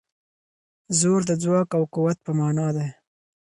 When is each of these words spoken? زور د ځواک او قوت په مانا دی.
زور 0.99 1.21
د 1.29 1.31
ځواک 1.43 1.69
او 1.77 1.83
قوت 1.93 2.17
په 2.25 2.31
مانا 2.39 2.67
دی. 2.75 2.87